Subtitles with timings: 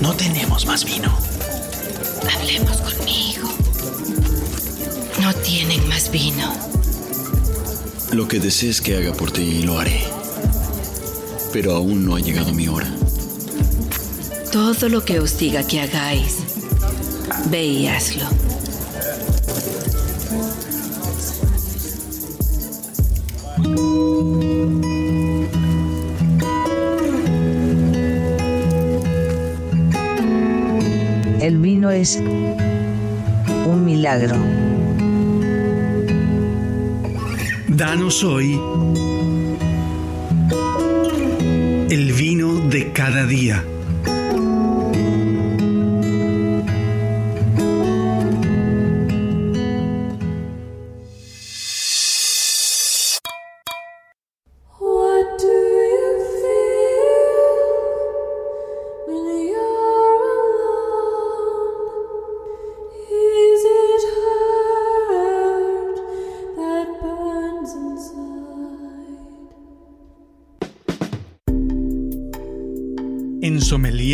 [0.00, 1.12] No tenemos más vino.
[2.32, 3.48] Hablemos conmigo.
[5.20, 6.52] No tienen más vino.
[8.12, 10.04] Lo que desees que haga por ti lo haré.
[11.52, 12.88] Pero aún no ha llegado mi hora.
[14.52, 16.36] Todo lo que os diga que hagáis,
[17.50, 18.28] ve y hazlo.
[31.48, 32.16] El vino es
[33.66, 34.36] un milagro.
[37.68, 38.60] Danos hoy
[41.88, 43.64] el vino de cada día.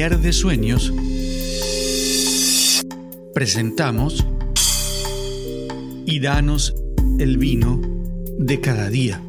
[0.05, 0.93] De Sueños
[3.33, 4.27] presentamos
[6.05, 6.75] Y danos
[7.19, 7.81] el vino
[8.39, 9.23] de cada día.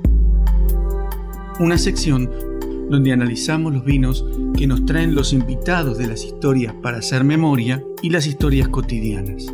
[1.61, 2.29] Una sección
[2.89, 4.25] donde analizamos los vinos
[4.57, 9.45] que nos traen los invitados de las historias para hacer memoria y las historias cotidianas.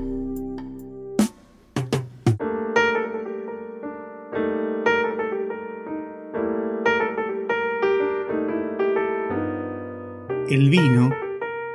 [10.52, 11.12] El vino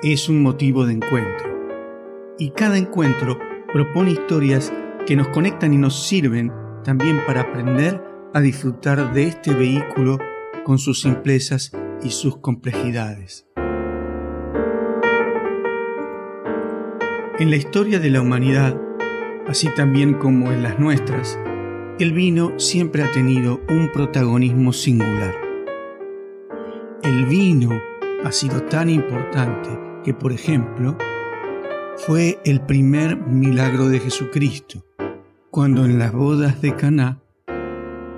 [0.03, 1.49] es un motivo de encuentro
[2.39, 3.39] y cada encuentro
[3.73, 4.71] propone historias
[5.07, 6.53] que nos conectan y nos sirven
[6.85, 8.05] también para aprender
[8.35, 10.19] a disfrutar de este vehículo
[10.63, 13.47] con sus simplezas y sus complejidades.
[17.39, 18.79] En la historia de la humanidad,
[19.49, 21.39] así también como en las nuestras,
[21.99, 25.35] el vino siempre ha tenido un protagonismo singular.
[27.03, 27.81] El vino
[28.25, 29.69] ha sido tan importante
[30.05, 30.97] que, por ejemplo,
[31.97, 34.85] fue el primer milagro de Jesucristo,
[35.51, 37.21] cuando en las bodas de Caná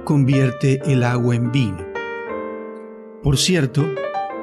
[0.04, 1.86] convierte el agua en vino.
[3.22, 3.86] Por cierto,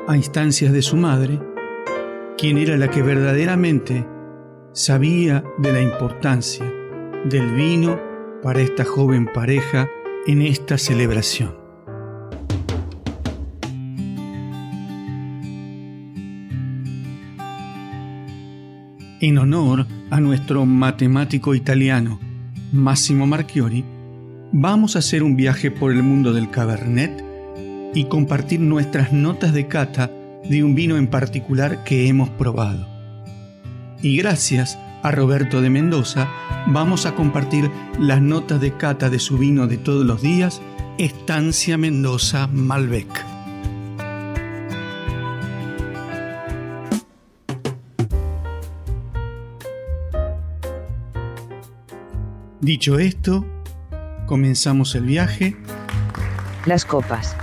[0.08, 1.40] a instancias de su madre,
[2.38, 4.06] quien era la que verdaderamente
[4.74, 6.66] sabía de la importancia
[7.26, 8.00] del vino
[8.44, 9.90] para esta joven pareja
[10.28, 11.65] en esta celebración.
[19.22, 22.20] En honor a nuestro matemático italiano
[22.74, 23.86] Massimo Marchiori,
[24.52, 27.24] vamos a hacer un viaje por el mundo del Cabernet
[27.94, 30.12] y compartir nuestras notas de cata
[30.50, 32.86] de un vino en particular que hemos probado.
[34.02, 36.28] Y gracias a Roberto de Mendoza,
[36.68, 40.62] vamos a compartir las notas de cata de su vino de todos los días,
[40.98, 43.35] Estancia Mendoza Malbec.
[52.66, 53.46] Dicho esto,
[54.26, 55.56] comenzamos el viaje.
[56.66, 57.38] Las copas.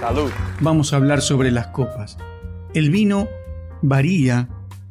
[0.00, 0.30] Salud.
[0.58, 2.18] Vamos a hablar sobre las copas.
[2.74, 3.28] El vino
[3.80, 4.48] varía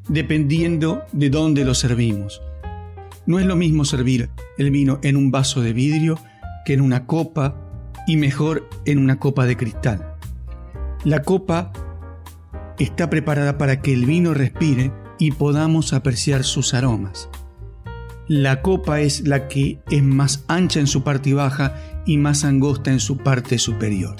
[0.07, 2.41] dependiendo de dónde lo servimos.
[3.25, 6.17] No es lo mismo servir el vino en un vaso de vidrio
[6.65, 7.57] que en una copa
[8.07, 10.15] y mejor en una copa de cristal.
[11.03, 11.73] La copa
[12.79, 17.29] está preparada para que el vino respire y podamos apreciar sus aromas.
[18.27, 22.91] La copa es la que es más ancha en su parte baja y más angosta
[22.91, 24.17] en su parte superior.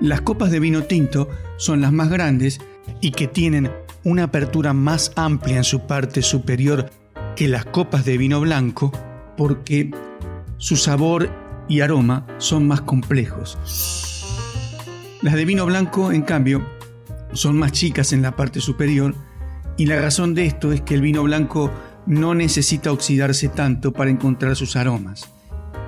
[0.00, 1.28] Las copas de vino tinto
[1.58, 2.60] son las más grandes
[3.02, 3.70] y que tienen
[4.02, 6.90] una apertura más amplia en su parte superior
[7.34, 8.92] que las copas de vino blanco
[9.36, 9.90] porque
[10.56, 11.28] su sabor
[11.68, 13.58] y aroma son más complejos.
[15.20, 16.66] Las de vino blanco, en cambio,
[17.32, 19.14] son más chicas en la parte superior
[19.76, 21.70] y la razón de esto es que el vino blanco
[22.06, 25.30] no necesita oxidarse tanto para encontrar sus aromas.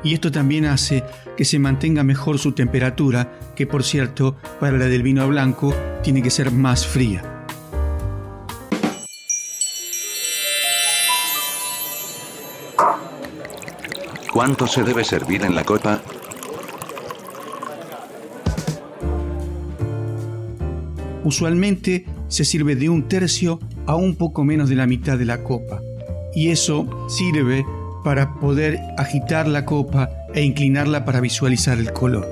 [0.04, 1.04] Y esto también hace
[1.36, 6.22] que se mantenga mejor su temperatura, que por cierto, para la del vino blanco tiene
[6.22, 7.22] que ser más fría.
[14.32, 16.00] ¿Cuánto se debe servir en la copa?
[21.24, 25.42] Usualmente se sirve de un tercio a un poco menos de la mitad de la
[25.42, 25.82] copa.
[26.34, 27.64] Y eso sirve
[28.04, 32.26] para poder agitar la copa e inclinarla para visualizar el color.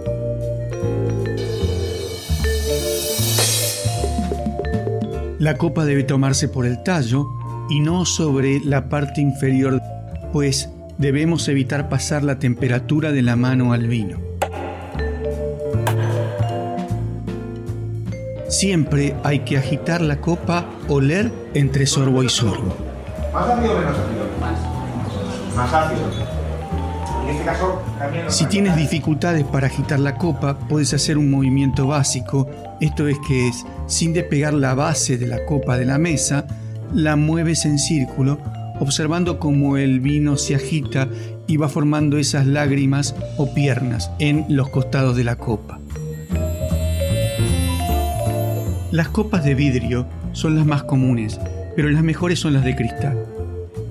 [5.39, 7.29] La copa debe tomarse por el tallo
[7.69, 9.83] y no sobre la parte inferior,
[10.33, 14.36] pues debemos evitar pasar la temperatura de la mano al vino.
[18.57, 22.75] Siempre hay que agitar la copa, oler entre sorbo y sorbo.
[23.31, 24.25] ¿Más ácido o menos ácido?
[24.41, 25.55] Más.
[25.55, 26.01] Más ácido.
[27.23, 28.25] En este caso, también...
[28.33, 32.49] Si tienes dificultades para agitar la copa, puedes hacer un movimiento básico.
[32.81, 36.47] Esto es que es, sin despegar la base de la copa de la mesa,
[36.95, 38.39] la mueves en círculo,
[38.81, 41.11] observando cómo el vino se agita
[41.47, 45.79] y va formando esas lágrimas o piernas en los costados de la copa.
[48.97, 51.39] Las copas de vidrio son las más comunes,
[51.77, 53.27] pero las mejores son las de cristal.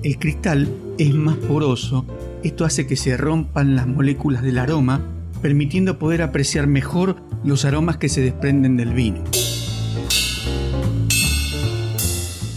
[0.02, 0.68] El cristal
[0.98, 2.04] es más poroso,
[2.42, 5.00] esto hace que se rompan las moléculas del aroma,
[5.40, 9.22] permitiendo poder apreciar mejor los aromas que se desprenden del vino.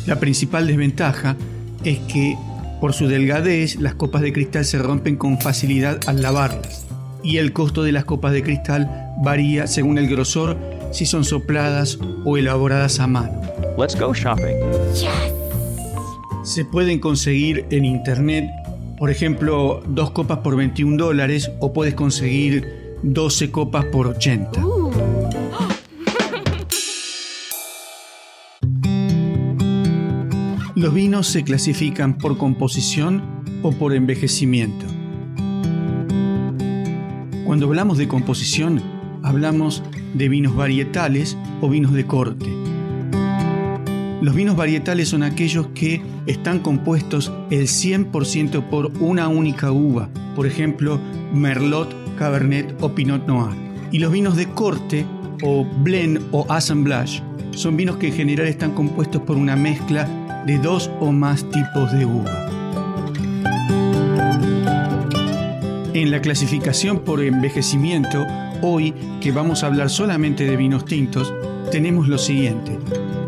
[0.08, 1.36] La principal desventaja
[1.84, 2.36] es que
[2.82, 6.88] por su delgadez las copas de cristal se rompen con facilidad al lavarlas
[7.24, 12.00] y el costo de las copas de cristal varía según el grosor si son sopladas
[12.26, 13.42] o elaboradas a mano.
[13.78, 14.58] Let's go shopping.
[16.44, 18.50] Se pueden conseguir en internet,
[18.98, 24.62] por ejemplo, dos copas por 21 dólares o puedes conseguir 12 copas por 80.
[30.76, 33.22] Los vinos se clasifican por composición
[33.64, 34.86] o por envejecimiento.
[37.46, 38.82] Cuando hablamos de composición,
[39.22, 39.84] hablamos
[40.14, 42.48] de vinos varietales o vinos de corte.
[44.22, 50.46] Los vinos varietales son aquellos que están compuestos el 100% por una única uva, por
[50.46, 51.00] ejemplo,
[51.34, 53.56] Merlot, Cabernet o Pinot Noir.
[53.92, 55.06] Y los vinos de corte
[55.42, 60.08] o blend o assemblage son vinos que en general están compuestos por una mezcla
[60.46, 62.50] de dos o más tipos de uva.
[65.94, 68.26] En la clasificación por envejecimiento,
[68.62, 71.34] hoy que vamos a hablar solamente de vinos tintos,
[71.72, 72.78] tenemos lo siguiente.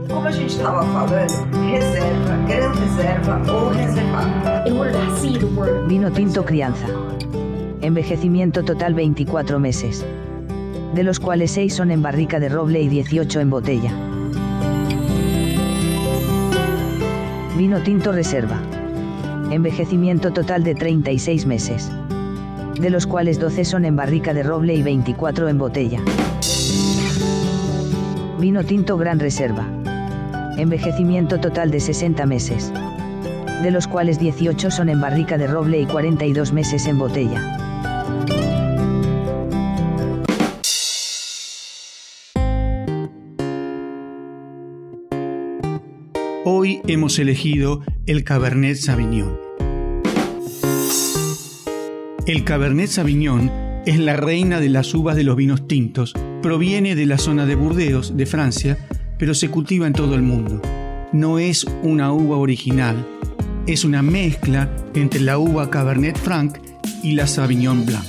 [0.07, 0.57] Como a gente
[1.71, 3.41] reserva, gran reserva
[5.87, 6.87] Vino tinto crianza.
[7.81, 10.05] Envejecimiento total 24 meses.
[10.93, 13.91] De los cuales 6 son en barrica de roble y 18 en botella.
[17.57, 18.59] Vino tinto reserva.
[19.51, 21.91] Envejecimiento total de 36 meses.
[22.81, 26.01] De los cuales 12 son en barrica de roble y 24 en botella.
[28.39, 29.67] Vino tinto gran reserva.
[30.57, 32.73] Envejecimiento total de 60 meses.
[33.61, 37.57] De los cuales 18 son en barrica de roble y 42 meses en botella.
[46.43, 49.50] Hoy hemos elegido el Cabernet Sauvignon.
[52.27, 53.51] El Cabernet Sauvignon
[53.87, 56.13] es la reina de las uvas de los vinos tintos.
[56.43, 58.77] Proviene de la zona de Burdeos, de Francia,
[59.17, 60.61] pero se cultiva en todo el mundo.
[61.13, 63.07] No es una uva original,
[63.65, 66.59] es una mezcla entre la uva Cabernet Franc
[67.01, 68.05] y la Sauvignon Blanc.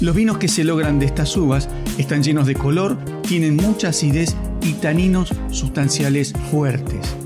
[0.00, 1.68] Los vinos que se logran de estas uvas
[1.98, 7.16] están llenos de color, tienen mucha acidez y taninos sustanciales fuertes.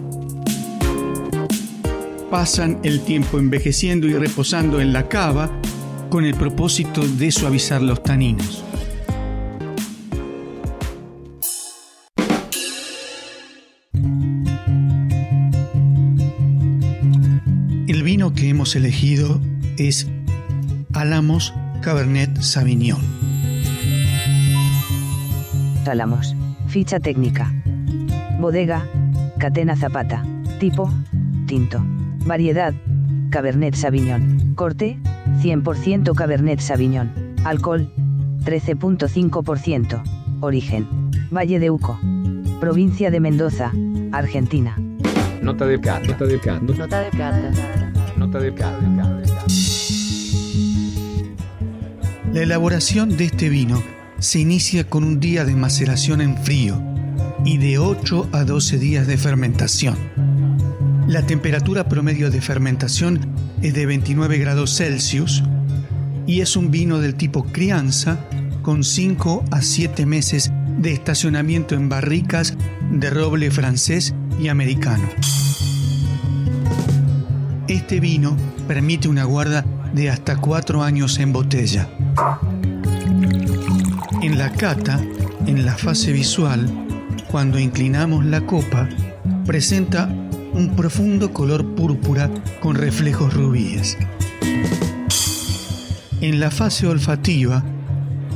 [2.30, 5.50] Pasan el tiempo envejeciendo y reposando en la cava
[6.10, 8.64] con el propósito de suavizar los taninos.
[17.88, 19.40] El vino que hemos elegido
[19.76, 20.06] es
[20.94, 23.00] Álamos Cabernet Sauvignon.
[25.84, 26.36] Álamos.
[26.68, 27.52] Ficha técnica.
[28.38, 28.86] Bodega.
[29.38, 30.24] Catena Zapata.
[30.60, 30.88] Tipo.
[31.46, 31.82] Tinto.
[32.24, 32.74] Variedad.
[33.30, 34.54] Cabernet Sauvignon.
[34.54, 34.98] Corte.
[35.42, 37.12] 100% Cabernet Sauvignon.
[37.44, 37.90] Alcohol.
[38.44, 40.02] 13.5%.
[40.40, 40.86] Origen.
[41.30, 41.98] Valle de Uco.
[42.60, 43.72] Provincia de Mendoza,
[44.12, 44.76] Argentina.
[45.42, 46.06] Nota de cata.
[46.08, 46.60] Nota de cata.
[46.60, 47.92] Nota de cata.
[48.16, 49.10] Nota de cata.
[52.32, 53.82] La elaboración de este vino
[54.18, 56.80] se inicia con un día de maceración en frío
[57.44, 59.96] y de 8 a 12 días de fermentación.
[61.08, 63.20] La temperatura promedio de fermentación
[63.62, 65.42] es de 29 grados Celsius
[66.26, 68.18] y es un vino del tipo crianza
[68.62, 72.56] con 5 a 7 meses de estacionamiento en barricas
[72.90, 75.08] de roble francés y americano.
[77.66, 78.36] Este vino
[78.68, 81.88] permite una guarda de hasta 4 años en botella.
[84.22, 85.00] En la cata,
[85.46, 86.68] en la fase visual,
[87.30, 88.88] cuando inclinamos la copa,
[89.46, 90.08] presenta
[90.52, 92.30] un profundo color púrpura
[92.60, 93.96] con reflejos rubíes.
[96.20, 97.64] En la fase olfativa,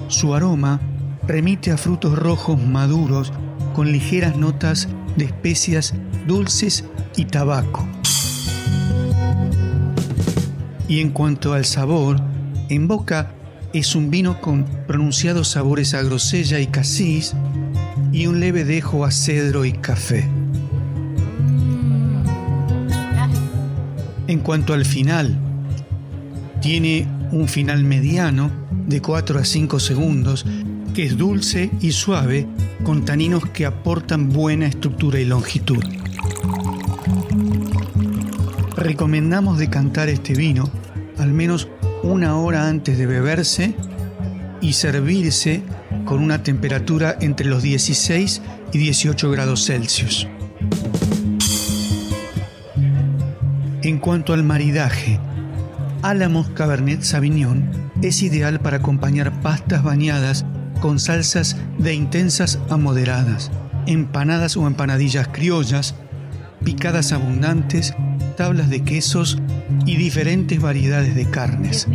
[0.08, 0.80] su aroma
[1.26, 3.32] remite a frutos rojos maduros
[3.74, 5.94] con ligeras notas de especias
[6.26, 6.84] dulces
[7.16, 7.86] y tabaco.
[10.88, 12.16] Y en cuanto al sabor,
[12.68, 13.32] en boca
[13.72, 17.34] es un vino con pronunciados sabores a grosella y casis
[18.12, 20.28] y un leve dejo a cedro y café.
[24.44, 25.34] Cuanto al final,
[26.60, 28.50] tiene un final mediano
[28.86, 30.44] de 4 a 5 segundos
[30.94, 32.46] que es dulce y suave
[32.84, 35.82] con taninos que aportan buena estructura y longitud.
[38.76, 40.70] Recomendamos decantar este vino
[41.18, 41.68] al menos
[42.02, 43.74] una hora antes de beberse
[44.60, 45.62] y servirse
[46.04, 50.28] con una temperatura entre los 16 y 18 grados Celsius.
[53.84, 55.20] En cuanto al maridaje,
[56.00, 60.46] Álamos Cabernet Sauvignon es ideal para acompañar pastas bañadas
[60.80, 63.50] con salsas de intensas a moderadas,
[63.86, 65.94] empanadas o empanadillas criollas,
[66.64, 67.94] picadas abundantes,
[68.38, 69.36] tablas de quesos
[69.84, 71.86] y diferentes variedades de carnes.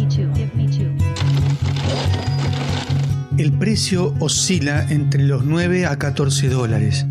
[3.39, 7.07] El precio oscila entre los 9 a 14 dólares.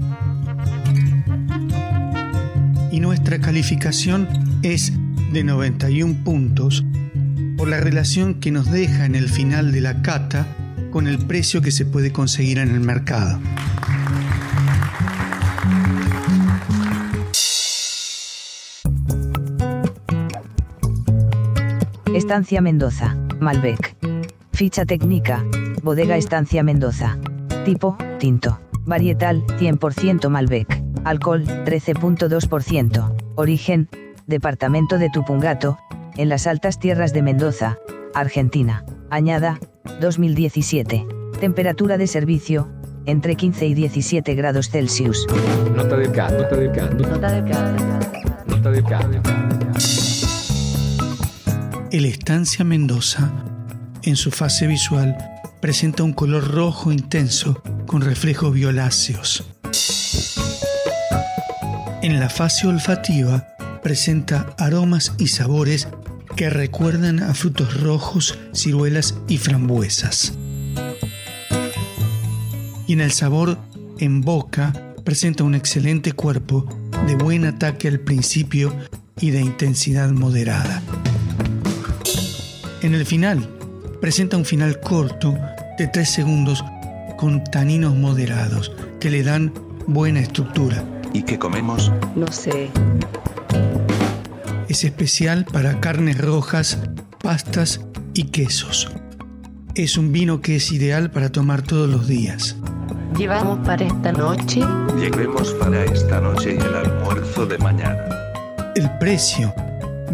[2.92, 4.92] Y nuestra calificación es
[5.32, 6.84] de 91 puntos
[7.56, 10.46] por la relación que nos deja en el final de la cata
[10.90, 13.38] con el precio que se puede conseguir en el mercado.
[22.14, 23.96] Estancia Mendoza, Malbec.
[24.52, 25.44] Ficha técnica,
[25.82, 27.18] Bodega Estancia Mendoza.
[27.64, 28.60] Tipo, tinto.
[28.86, 30.82] Varietal, 100% Malbec.
[31.04, 33.14] Alcohol, 13.2%.
[33.36, 33.88] Origen,
[34.28, 35.78] Departamento de Tupungato,
[36.18, 37.78] en las altas tierras de Mendoza,
[38.14, 38.84] Argentina.
[39.08, 39.58] Añada,
[40.02, 41.06] 2017.
[41.40, 42.68] Temperatura de servicio,
[43.06, 45.26] entre 15 y 17 grados Celsius.
[45.74, 49.06] Nota del CAD, nota del CAD, nota del CAD, nota del CAD.
[51.90, 53.32] El Estancia Mendoza,
[54.02, 55.16] en su fase visual,
[55.62, 59.48] presenta un color rojo intenso con reflejos violáceos.
[62.02, 65.88] En la fase olfativa, presenta aromas y sabores
[66.36, 70.34] que recuerdan a frutos rojos, ciruelas y frambuesas.
[72.86, 73.58] Y en el sabor,
[73.98, 74.72] en boca,
[75.04, 76.66] presenta un excelente cuerpo
[77.06, 78.74] de buen ataque al principio
[79.20, 80.82] y de intensidad moderada.
[82.82, 83.48] En el final,
[84.00, 85.36] presenta un final corto
[85.76, 86.64] de 3 segundos
[87.16, 89.52] con taninos moderados que le dan
[89.86, 90.84] buena estructura.
[91.12, 91.90] ¿Y qué comemos?
[92.14, 92.70] No sé.
[94.68, 96.78] Es especial para carnes rojas,
[97.22, 97.80] pastas
[98.14, 98.90] y quesos.
[99.74, 102.56] Es un vino que es ideal para tomar todos los días.
[103.16, 104.60] Llevamos para esta noche.
[104.98, 108.04] Llevemos para esta noche y el almuerzo de mañana.
[108.74, 109.54] El precio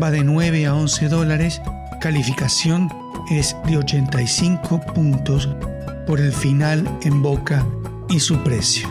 [0.03, 1.61] va de 9 a 11 dólares,
[2.01, 2.89] calificación
[3.31, 5.49] es de 85 puntos
[6.07, 7.65] por el final en boca
[8.09, 8.89] y su precio.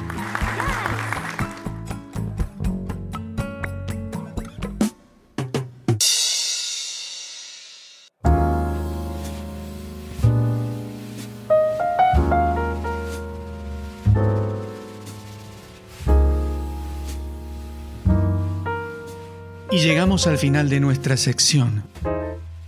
[19.73, 21.81] Y llegamos al final de nuestra sección.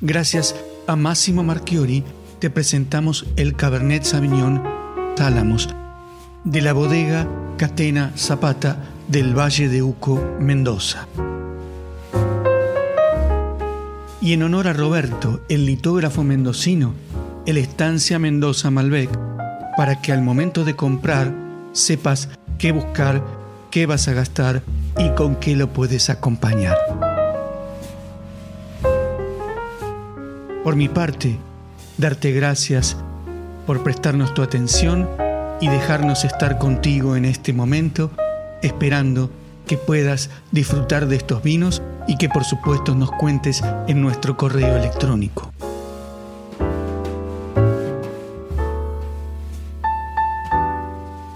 [0.02, 0.56] Gracias
[0.88, 2.04] a Máximo Marchiori
[2.40, 4.64] te presentamos el Cabernet Sauvignon
[5.16, 5.70] Tálamos
[6.44, 11.08] de la bodega Catena Zapata del Valle de Uco, Mendoza.
[14.20, 16.96] Y en honor a Roberto, el litógrafo mendocino,
[17.46, 19.12] el Estancia Mendoza Malbec,
[19.78, 21.32] para que al momento de comprar
[21.72, 23.24] sepas qué buscar,
[23.70, 24.64] qué vas a gastar
[24.98, 26.76] y con qué lo puedes acompañar.
[30.66, 31.38] Por mi parte,
[32.00, 32.98] darte gracias
[33.68, 35.08] por prestarnos tu atención
[35.62, 38.10] y dejarnos estar contigo en este momento,
[38.64, 39.30] esperando
[39.68, 44.76] que puedas disfrutar de estos vinos y que por supuesto nos cuentes en nuestro correo
[44.76, 45.52] electrónico.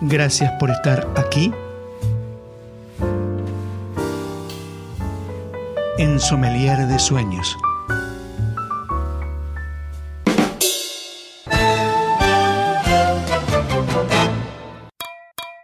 [0.02, 1.54] Gracias por estar aquí
[6.00, 7.56] en Sommelier de Sueños.